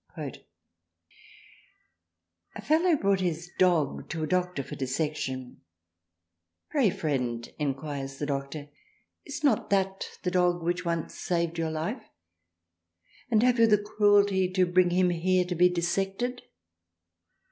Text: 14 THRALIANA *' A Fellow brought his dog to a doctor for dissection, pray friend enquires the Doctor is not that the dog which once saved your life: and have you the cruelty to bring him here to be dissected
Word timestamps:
14 0.15 0.31
THRALIANA 0.41 0.45
*' 1.05 2.55
A 2.55 2.61
Fellow 2.63 2.95
brought 2.97 3.19
his 3.19 3.51
dog 3.59 4.09
to 4.09 4.23
a 4.23 4.27
doctor 4.27 4.63
for 4.63 4.75
dissection, 4.75 5.61
pray 6.71 6.89
friend 6.89 7.53
enquires 7.59 8.17
the 8.17 8.25
Doctor 8.25 8.69
is 9.25 9.43
not 9.43 9.69
that 9.69 10.17
the 10.23 10.31
dog 10.31 10.63
which 10.63 10.83
once 10.85 11.13
saved 11.13 11.59
your 11.59 11.69
life: 11.69 12.09
and 13.29 13.43
have 13.43 13.59
you 13.59 13.67
the 13.67 13.77
cruelty 13.77 14.49
to 14.51 14.65
bring 14.65 14.89
him 14.89 15.11
here 15.11 15.45
to 15.45 15.53
be 15.53 15.69
dissected 15.69 16.41